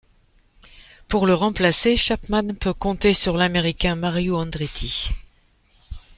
[1.07, 5.11] Pour le remplacer, Chapman peut compter sur l'Américain Mario Andretti.